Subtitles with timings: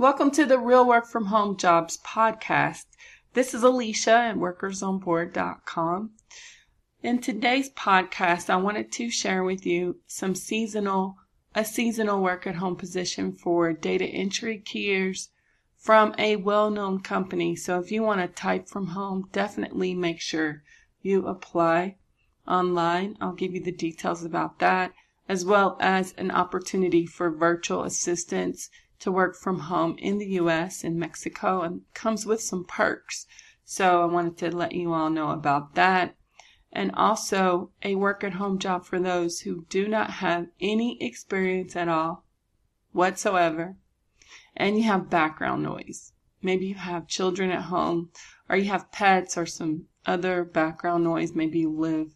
[0.00, 2.86] Welcome to the Real Work from Home Jobs podcast.
[3.34, 6.12] This is Alicia at workersonboard.com.
[7.02, 11.16] In today's podcast, I wanted to share with you some seasonal,
[11.54, 15.28] a seasonal work at home position for data entry keyers
[15.76, 17.54] from a well-known company.
[17.54, 20.62] So if you want to type from home, definitely make sure
[21.02, 21.96] you apply
[22.48, 23.18] online.
[23.20, 24.94] I'll give you the details about that,
[25.28, 28.70] as well as an opportunity for virtual assistants
[29.00, 33.26] to work from home in the US and Mexico and comes with some perks.
[33.64, 36.16] So I wanted to let you all know about that.
[36.72, 41.74] And also a work at home job for those who do not have any experience
[41.74, 42.24] at all
[42.92, 43.76] whatsoever
[44.56, 46.12] and you have background noise.
[46.42, 48.10] Maybe you have children at home
[48.48, 51.34] or you have pets or some other background noise.
[51.34, 52.12] Maybe you live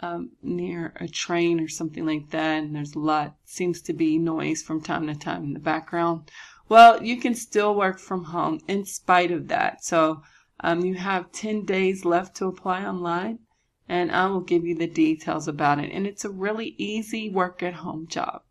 [0.00, 4.18] um, near a train or something like that, and there's a lot, seems to be
[4.18, 6.30] noise from time to time in the background.
[6.68, 9.84] Well, you can still work from home in spite of that.
[9.84, 10.22] So
[10.60, 13.40] um, you have 10 days left to apply online,
[13.88, 15.90] and I will give you the details about it.
[15.92, 18.42] And it's a really easy work at home job.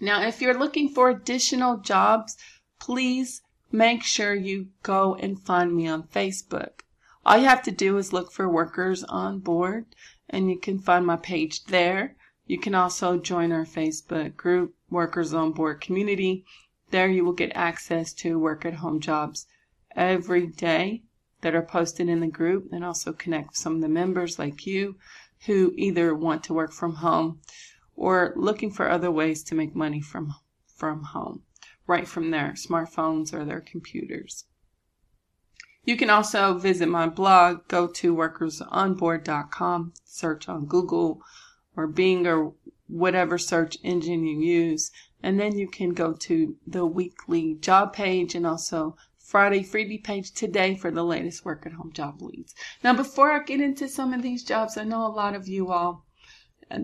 [0.00, 2.36] Now, if you're looking for additional jobs,
[2.80, 6.80] please make sure you go and find me on Facebook.
[7.24, 9.86] All you have to do is look for Workers on Board
[10.28, 12.16] and you can find my page there.
[12.46, 16.44] You can also join our Facebook group, Workers on Board Community.
[16.90, 19.46] There you will get access to work at home jobs
[19.94, 21.04] every day
[21.42, 24.96] that are posted in the group and also connect some of the members like you
[25.46, 27.40] who either want to work from home
[27.94, 30.34] or looking for other ways to make money from
[30.66, 31.44] from home
[31.86, 34.44] right from their smartphones or their computers.
[35.84, 41.20] You can also visit my blog, go to workersonboard.com, search on Google
[41.76, 42.52] or Bing or
[42.86, 48.34] whatever search engine you use, and then you can go to the weekly job page
[48.34, 52.54] and also Friday freebie page today for the latest work at home job leads.
[52.84, 55.72] Now, before I get into some of these jobs, I know a lot of you
[55.72, 56.04] all
[56.70, 56.80] uh,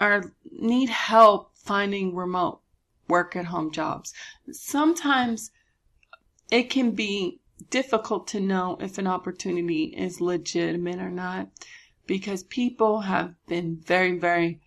[0.00, 2.60] are need help finding remote
[3.08, 4.12] work at home jobs.
[4.50, 5.50] Sometimes
[6.50, 11.48] it can be difficult to know if an opportunity is legitimate or not
[12.06, 14.60] because people have been very, very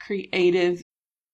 [0.00, 0.82] creative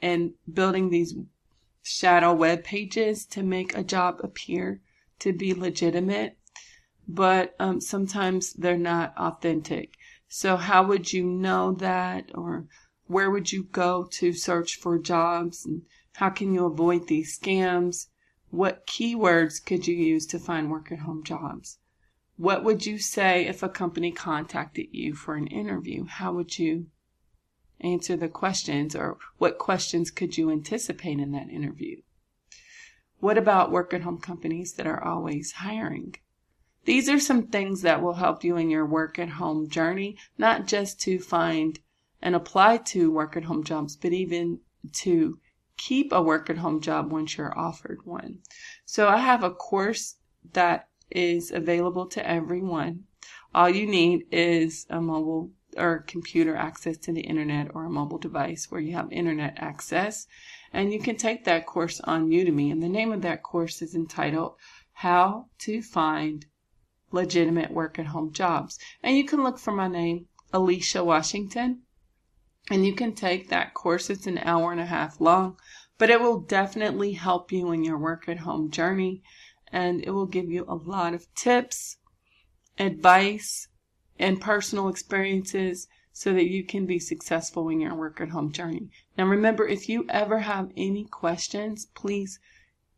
[0.00, 1.14] and building these
[1.82, 4.80] shadow web pages to make a job appear
[5.18, 6.36] to be legitimate,
[7.08, 9.94] but um, sometimes they're not authentic.
[10.28, 12.66] So, how would you know that, or
[13.06, 15.82] where would you go to search for jobs, and
[16.16, 18.08] how can you avoid these scams?
[18.50, 21.78] What keywords could you use to find work at home jobs?
[22.36, 26.04] What would you say if a company contacted you for an interview?
[26.04, 26.86] How would you
[27.80, 32.00] answer the questions or what questions could you anticipate in that interview?
[33.20, 36.14] What about work at home companies that are always hiring?
[36.84, 40.66] These are some things that will help you in your work at home journey, not
[40.66, 41.78] just to find
[42.22, 44.60] and apply to work at home jobs, but even
[44.92, 45.38] to
[45.76, 48.38] keep a work at home job once you're offered one.
[48.84, 50.16] So I have a course
[50.52, 53.04] that is available to everyone.
[53.54, 58.18] All you need is a mobile or computer access to the internet or a mobile
[58.18, 60.26] device where you have internet access.
[60.72, 62.72] And you can take that course on Udemy.
[62.72, 64.54] And the name of that course is entitled
[64.92, 66.46] How to Find
[67.10, 68.78] Legitimate Work at Home Jobs.
[69.02, 71.82] And you can look for my name, Alicia Washington.
[72.70, 74.10] And you can take that course.
[74.10, 75.56] It's an hour and a half long,
[75.96, 79.22] but it will definitely help you in your work at home journey.
[79.70, 81.96] And it will give you a lot of tips,
[82.78, 83.68] advice,
[84.18, 88.90] and personal experiences so that you can be successful in your work at home journey.
[89.16, 92.40] Now, remember, if you ever have any questions, please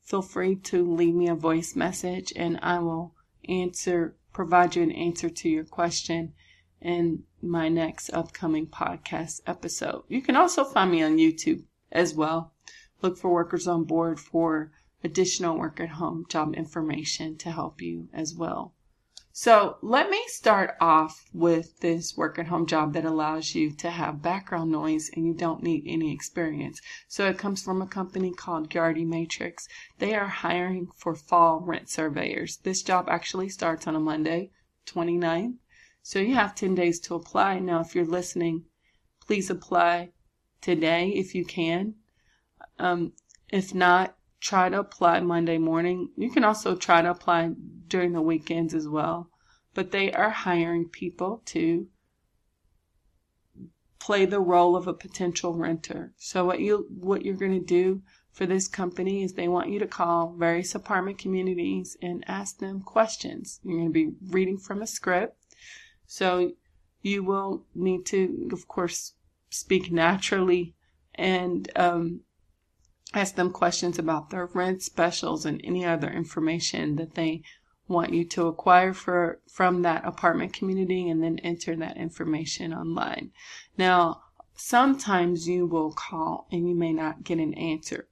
[0.00, 3.14] feel free to leave me a voice message and I will
[3.48, 6.32] answer, provide you an answer to your question
[6.80, 10.04] in my next upcoming podcast episode.
[10.08, 12.52] You can also find me on YouTube as well.
[13.02, 14.72] Look for Workers on Board for
[15.04, 18.74] additional work at home job information to help you as well.
[19.34, 23.88] So let me start off with this work at home job that allows you to
[23.88, 26.82] have background noise and you don't need any experience.
[27.08, 29.66] So it comes from a company called Yardi Matrix.
[29.98, 32.58] They are hiring for fall rent surveyors.
[32.58, 34.50] This job actually starts on a Monday,
[34.86, 35.56] 29th.
[36.02, 37.58] So you have 10 days to apply.
[37.58, 38.66] Now, if you're listening,
[39.26, 40.10] please apply
[40.60, 41.94] today if you can.
[42.78, 43.14] Um,
[43.48, 46.10] if not, try to apply Monday morning.
[46.16, 47.52] You can also try to apply
[47.86, 49.30] during the weekends as well.
[49.72, 51.86] But they are hiring people to
[54.00, 56.12] play the role of a potential renter.
[56.16, 58.02] So what you what you're going to do
[58.32, 62.80] for this company is they want you to call various apartment communities and ask them
[62.80, 63.60] questions.
[63.62, 65.36] You're going to be reading from a script.
[66.06, 66.52] So
[67.00, 69.14] you will need to of course
[69.50, 70.74] speak naturally
[71.14, 72.22] and um,
[73.14, 77.42] ask them questions about their rent specials and any other information that they
[77.88, 83.30] want you to acquire for from that apartment community and then enter that information online.
[83.76, 84.22] Now,
[84.54, 88.08] sometimes you will call and you may not get an answer.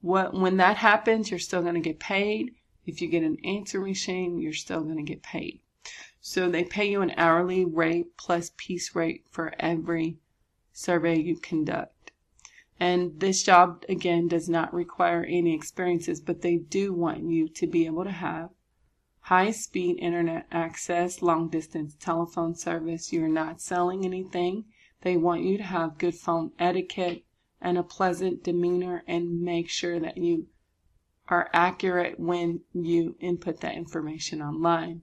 [0.00, 2.54] What when that happens, you're still going to get paid.
[2.84, 5.60] If you get an answer machine, you're still going to get paid.
[6.20, 10.18] So they pay you an hourly rate plus piece rate for every
[10.72, 11.93] survey you conduct.
[12.80, 17.66] And this job, again, does not require any experiences, but they do want you to
[17.66, 18.50] be able to have
[19.20, 23.12] high speed internet access, long distance telephone service.
[23.12, 24.64] You're not selling anything.
[25.00, 27.24] They want you to have good phone etiquette
[27.60, 30.48] and a pleasant demeanor and make sure that you
[31.28, 35.00] are accurate when you input that information online,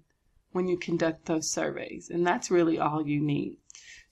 [0.51, 2.09] when you conduct those surveys.
[2.09, 3.57] And that's really all you need.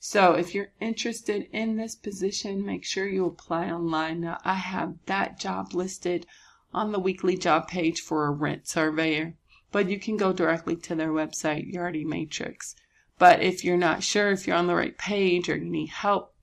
[0.02, 4.22] So if you're interested in this position, make sure you apply online.
[4.22, 6.26] Now, I have that job listed
[6.72, 9.34] on the weekly job page for a rent surveyor,
[9.70, 12.74] but you can go directly to their website, Yardi Matrix.
[13.18, 16.34] But if you're not sure if you're on the right page or you need help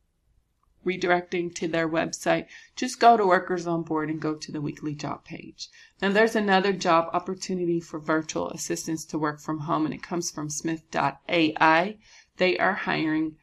[0.86, 2.46] redirecting to their website,
[2.76, 5.70] just go to Workers on Board and go to the weekly job page.
[6.00, 10.30] Now, there's another job opportunity for virtual assistants to work from home, and it comes
[10.30, 11.98] from Smith.ai.
[12.38, 13.38] They are hiring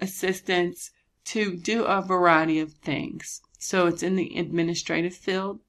[0.00, 0.90] assistants
[1.24, 3.42] to do a variety of things.
[3.58, 5.60] So it's in the administrative field.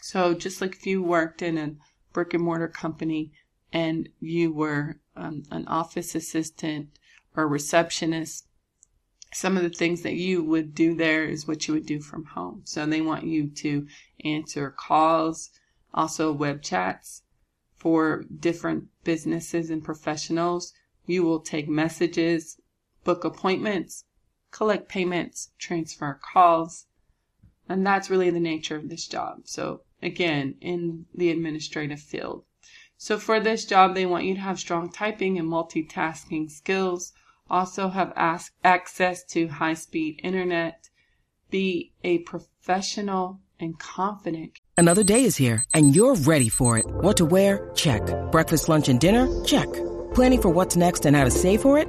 [0.00, 1.74] So just like if you worked in a
[2.12, 3.32] brick and mortar company
[3.72, 6.90] and you were um, an office assistant
[7.36, 8.46] or receptionist,
[9.32, 12.24] some of the things that you would do there is what you would do from
[12.24, 12.62] home.
[12.64, 13.86] So they want you to
[14.24, 15.50] answer calls,
[15.92, 17.22] also web chats
[17.76, 20.72] for different businesses and professionals.
[21.06, 22.60] You will take messages,
[23.04, 24.04] book appointments,
[24.50, 26.86] collect payments, transfer calls.
[27.68, 29.42] And that's really the nature of this job.
[29.44, 32.44] So again, in the administrative field.
[32.96, 37.12] So for this job, they want you to have strong typing and multitasking skills,
[37.50, 38.12] also have
[38.62, 40.88] access to high speed internet,
[41.50, 44.58] be a professional and confident.
[44.76, 46.86] Another day is here and you're ready for it.
[46.86, 47.70] What to wear?
[47.74, 48.02] Check.
[48.32, 49.28] Breakfast, lunch, and dinner?
[49.44, 49.68] Check.
[50.14, 51.88] Planning for what's next and how to save for it?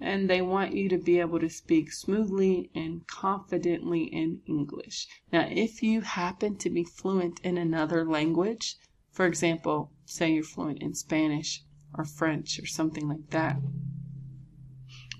[0.00, 5.06] and they want you to be able to speak smoothly and confidently in English.
[5.30, 8.76] Now, if you happen to be fluent in another language,
[9.12, 11.62] for example, say you're fluent in Spanish
[11.94, 13.60] or French or something like that,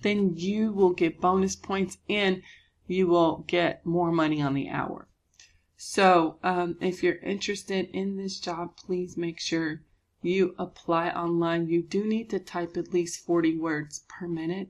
[0.02, 2.42] then you will get bonus points and
[2.86, 5.08] you will get more money on the hour.
[5.76, 9.82] So, um, if you're interested in this job, please make sure
[10.22, 14.68] you apply online, you do need to type at least 40 words per minute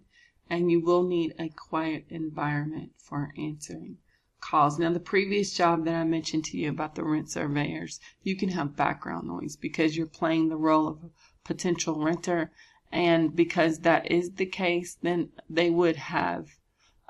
[0.49, 3.99] and you will need a quiet environment for answering
[4.41, 4.79] calls.
[4.79, 8.49] Now, the previous job that I mentioned to you about the rent surveyors, you can
[8.51, 11.11] have background noise because you're playing the role of a
[11.45, 12.51] potential renter.
[12.91, 16.49] And because that is the case, then they would have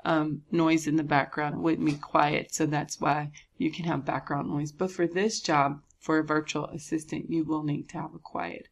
[0.05, 1.55] um, noise in the background.
[1.55, 2.53] It wouldn't be quiet.
[2.53, 4.71] So that's why you can have background noise.
[4.71, 8.67] But for this job, for a virtual assistant, you will need to have a quiet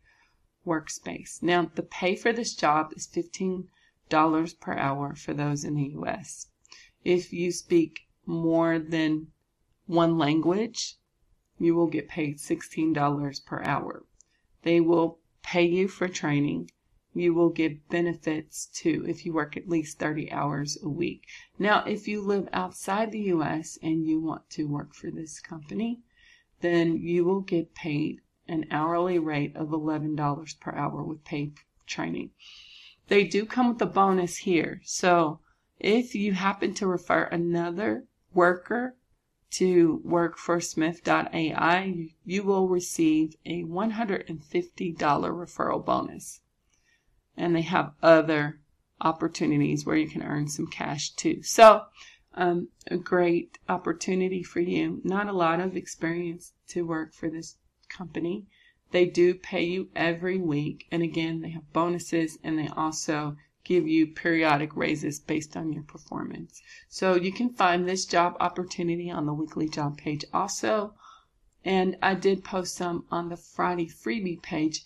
[0.67, 1.41] workspace.
[1.41, 3.67] Now, the pay for this job is $15
[4.59, 6.47] per hour for those in the US.
[7.05, 9.27] If you speak more than
[9.85, 10.97] one language,
[11.57, 14.05] you will get paid $16 per hour.
[14.63, 16.69] They will pay you for training
[17.15, 21.25] you will get benefits too if you work at least 30 hours a week.
[21.57, 26.01] Now, if you live outside the US and you want to work for this company,
[26.61, 31.53] then you will get paid an hourly rate of $11 per hour with paid
[31.85, 32.31] training.
[33.07, 34.81] They do come with a bonus here.
[34.83, 35.39] So
[35.79, 38.95] if you happen to refer another worker
[39.51, 44.37] to work for Smith.ai, you will receive a $150
[44.97, 46.41] referral bonus.
[47.35, 48.59] And they have other
[49.01, 51.41] opportunities where you can earn some cash too.
[51.41, 51.83] So,
[52.35, 55.01] um, a great opportunity for you.
[55.03, 57.57] Not a lot of experience to work for this
[57.89, 58.45] company.
[58.91, 60.87] They do pay you every week.
[60.91, 65.83] And again, they have bonuses and they also give you periodic raises based on your
[65.83, 66.61] performance.
[66.87, 70.95] So you can find this job opportunity on the weekly job page also.
[71.63, 74.83] And I did post some on the Friday freebie page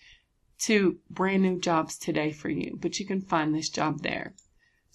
[0.60, 4.34] to brand new jobs today for you, but you can find this job there.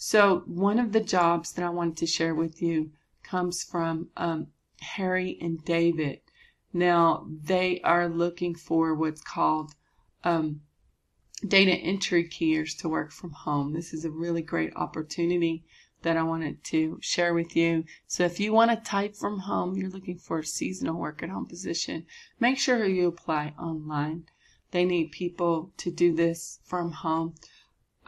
[0.01, 2.93] So one of the jobs that I wanted to share with you
[3.25, 4.47] comes from um,
[4.81, 6.21] Harry and David.
[6.73, 9.75] Now they are looking for what's called
[10.23, 10.61] um,
[11.45, 13.73] data entry keyers to work from home.
[13.73, 15.65] This is a really great opportunity
[16.03, 17.83] that I wanted to share with you.
[18.07, 21.31] So if you want to type from home, you're looking for a seasonal work at
[21.31, 22.07] home position,
[22.39, 24.27] make sure you apply online.
[24.71, 27.35] They need people to do this from home.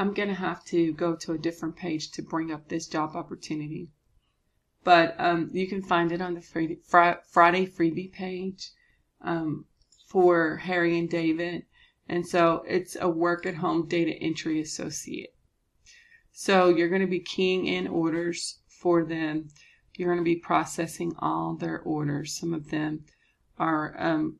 [0.01, 3.15] I'm going to have to go to a different page to bring up this job
[3.15, 3.91] opportunity.
[4.83, 8.71] But um, you can find it on the Friday freebie page
[9.21, 9.67] um,
[10.07, 11.67] for Harry and David.
[12.09, 15.35] And so it's a work at home data entry associate.
[16.33, 19.49] So you're going to be keying in orders for them.
[19.97, 22.39] You're going to be processing all their orders.
[22.41, 23.05] Some of them
[23.59, 24.39] are um,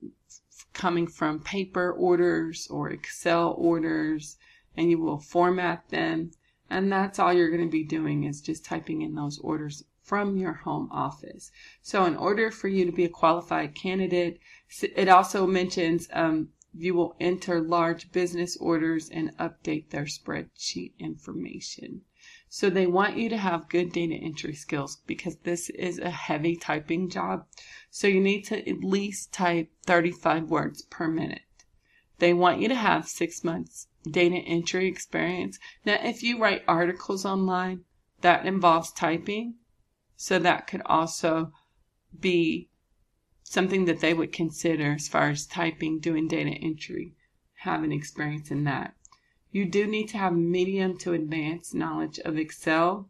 [0.73, 4.39] coming from paper orders or Excel orders,
[4.77, 6.31] and you will format them.
[6.69, 10.37] And that's all you're going to be doing is just typing in those orders from
[10.37, 11.51] your home office.
[11.83, 14.41] So, in order for you to be a qualified candidate,
[14.83, 22.03] it also mentions um, you will enter large business orders and update their spreadsheet information.
[22.49, 26.57] So they want you to have good data entry skills because this is a heavy
[26.57, 27.47] typing job.
[27.91, 31.43] So you need to at least type 35 words per minute.
[32.19, 35.59] They want you to have six months data entry experience.
[35.85, 37.85] Now, if you write articles online,
[38.21, 39.57] that involves typing.
[40.17, 41.53] So that could also
[42.19, 42.69] be
[43.43, 47.15] something that they would consider as far as typing, doing data entry,
[47.61, 48.95] having experience in that.
[49.51, 53.09] You do need to have medium to advanced knowledge of Excel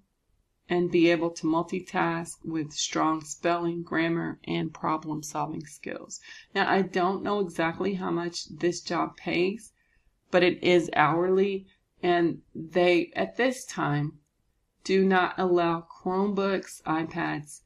[0.69, 6.21] and be able to multitask with strong spelling, grammar, and problem solving skills.
[6.55, 9.73] Now, I don't know exactly how much this job pays,
[10.31, 11.67] but it is hourly,
[12.03, 14.19] and they, at this time,
[14.85, 17.61] do not allow Chromebooks, iPads,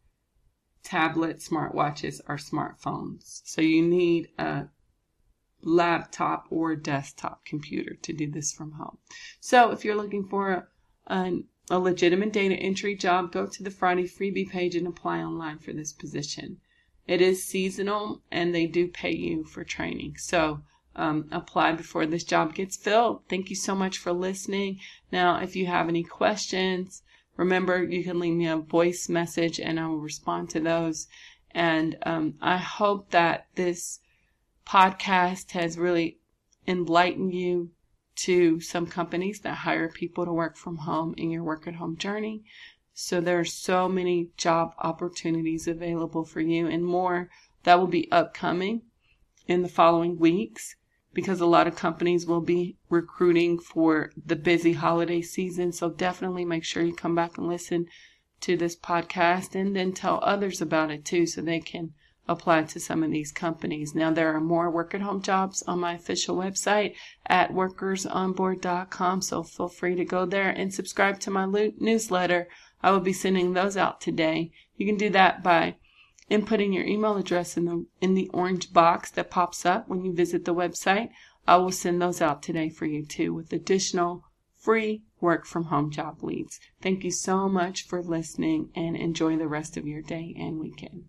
[0.83, 3.41] tablets, smartwatches, or smartphones.
[3.45, 4.69] So you need a
[5.63, 8.99] laptop or desktop computer to do this from home.
[9.41, 10.69] So if you're looking for
[11.07, 11.41] a, a,
[11.71, 15.73] a legitimate data entry job, go to the Friday freebie page and apply online for
[15.73, 16.59] this position.
[17.07, 20.17] It is seasonal and they do pay you for training.
[20.19, 20.61] So
[20.97, 23.23] um, apply before this job gets filled.
[23.29, 24.81] Thank you so much for listening.
[25.11, 27.03] Now, if you have any questions,
[27.37, 31.09] Remember, you can leave me a voice message and I will respond to those.
[31.51, 34.01] And um, I hope that this
[34.67, 36.19] podcast has really
[36.67, 37.73] enlightened you
[38.17, 41.97] to some companies that hire people to work from home in your work at home
[41.97, 42.45] journey.
[42.93, 47.31] So there are so many job opportunities available for you and more
[47.65, 48.83] that will be upcoming
[49.49, 50.77] in the following weeks
[51.15, 55.73] because a lot of companies will be recruiting for the busy holiday season.
[55.73, 57.87] So definitely make sure you come back and listen
[58.41, 61.95] to this podcast and then tell others about it too so they can
[62.27, 63.95] apply to some of these companies.
[63.95, 66.95] Now there are more work at home jobs on my official website
[67.27, 69.23] at workersonboard.com.
[69.23, 71.47] So feel free to go there and subscribe to my
[71.79, 72.49] newsletter.
[72.83, 74.53] I will be sending those out today.
[74.77, 75.77] You can do that by
[76.31, 80.13] inputting your email address in the in the orange box that pops up when you
[80.13, 81.11] visit the website.
[81.47, 84.25] I will send those out today for you too with additional
[84.57, 86.59] free work from home job leads.
[86.81, 91.05] Thank you so much for listening and enjoy the rest of your day and weekend.